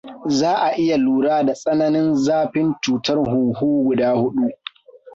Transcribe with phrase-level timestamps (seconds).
[0.37, 4.47] Za a iya lura da tsananin zafin cutar huhu guda hudu: